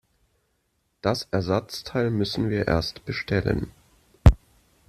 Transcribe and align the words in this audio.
Das 1.03 1.27
Ersatzteil 1.29 2.09
müssten 2.09 2.49
wir 2.49 2.67
erst 2.67 3.05
bestellen. 3.05 3.69